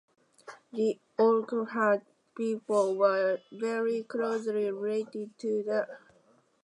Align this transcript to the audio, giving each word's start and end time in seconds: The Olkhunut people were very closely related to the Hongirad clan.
The 0.73 0.97
Olkhunut 1.19 2.01
people 2.35 2.95
were 2.97 3.37
very 3.51 4.01
closely 4.01 4.71
related 4.71 5.37
to 5.37 5.61
the 5.61 5.71
Hongirad 5.83 5.87
clan. 5.87 5.97